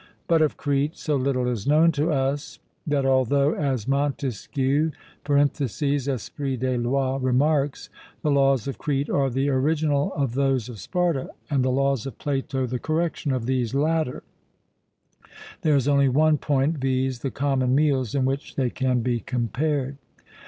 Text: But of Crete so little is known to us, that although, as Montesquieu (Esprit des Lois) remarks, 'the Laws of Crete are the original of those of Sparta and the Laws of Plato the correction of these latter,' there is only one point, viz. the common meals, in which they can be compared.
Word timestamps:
But 0.27 0.41
of 0.41 0.57
Crete 0.57 0.97
so 0.97 1.15
little 1.15 1.47
is 1.47 1.67
known 1.67 1.91
to 1.91 2.09
us, 2.11 2.57
that 2.87 3.05
although, 3.05 3.53
as 3.53 3.87
Montesquieu 3.87 4.89
(Esprit 5.29 6.55
des 6.57 6.77
Lois) 6.79 7.21
remarks, 7.21 7.89
'the 8.23 8.31
Laws 8.31 8.67
of 8.67 8.79
Crete 8.79 9.11
are 9.11 9.29
the 9.29 9.49
original 9.49 10.11
of 10.13 10.33
those 10.33 10.69
of 10.69 10.79
Sparta 10.79 11.29
and 11.51 11.63
the 11.63 11.69
Laws 11.69 12.07
of 12.07 12.17
Plato 12.17 12.65
the 12.65 12.79
correction 12.79 13.31
of 13.31 13.45
these 13.45 13.75
latter,' 13.75 14.23
there 15.61 15.75
is 15.75 15.87
only 15.87 16.09
one 16.09 16.39
point, 16.39 16.79
viz. 16.79 17.19
the 17.19 17.29
common 17.29 17.75
meals, 17.75 18.15
in 18.15 18.25
which 18.25 18.55
they 18.55 18.71
can 18.71 19.01
be 19.01 19.19
compared. 19.19 19.97